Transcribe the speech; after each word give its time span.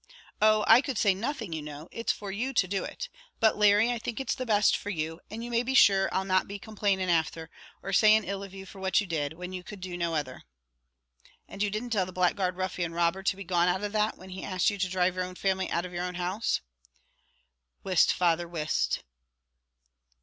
Oh, 0.41 0.65
I 0.67 0.81
could 0.81 0.97
say 0.97 1.13
nothing, 1.13 1.53
you 1.53 1.61
know; 1.61 1.87
it's 1.91 2.11
for 2.11 2.31
you 2.31 2.53
to 2.53 2.67
do 2.67 2.83
it. 2.83 3.07
But, 3.39 3.55
Larry, 3.55 3.91
I 3.91 3.99
think 3.99 4.19
it's 4.19 4.33
the 4.33 4.47
best 4.47 4.75
for 4.75 4.89
you, 4.89 5.19
and 5.29 5.43
you 5.43 5.51
may 5.51 5.61
be 5.61 5.75
sure 5.75 6.11
I'll 6.11 6.25
not 6.25 6.47
be 6.47 6.57
complaining 6.57 7.07
afther; 7.07 7.51
or 7.83 7.93
saying 7.93 8.23
ill 8.23 8.41
of 8.41 8.51
you 8.51 8.65
for 8.65 8.79
what 8.79 8.99
you 8.99 9.05
did, 9.05 9.33
when 9.33 9.53
you 9.53 9.61
could 9.63 9.79
do 9.79 9.95
no 9.95 10.15
other." 10.15 10.41
"And 11.47 11.61
you 11.61 11.69
didn't 11.69 11.91
tell 11.91 12.07
the 12.07 12.11
blackguard 12.11 12.55
ruffian 12.55 12.93
robber 12.93 13.21
to 13.21 13.35
be 13.37 13.43
gone 13.43 13.67
out 13.67 13.83
of 13.83 13.91
that, 13.91 14.17
when 14.17 14.31
he 14.31 14.43
asked 14.43 14.71
you 14.71 14.79
to 14.79 14.89
dhrive 14.89 15.13
your 15.17 15.23
own 15.23 15.35
family 15.35 15.69
out 15.69 15.85
of 15.85 15.93
your 15.93 16.03
own 16.03 16.15
house?" 16.15 16.61
"Whist, 17.83 18.11
father, 18.11 18.47
whist!" 18.47 19.03